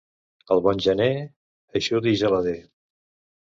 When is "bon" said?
0.67-0.79